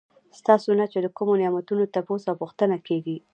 ستاسو 0.39 0.69
نه 0.79 0.85
چې 0.91 0.97
د 1.01 1.07
کومو 1.17 1.33
نعمتونو 1.41 1.83
تپوس 1.93 2.23
او 2.27 2.35
پوښتنه 2.41 2.75
کيږي 2.87 3.17